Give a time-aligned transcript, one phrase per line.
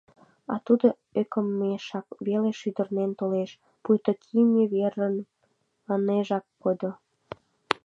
[0.53, 0.87] А Тудо
[1.19, 3.51] ӧкымешак веле шӱдырнен толеш,
[3.83, 5.15] пуйто кийыме верым
[5.93, 6.91] ынежак кодо.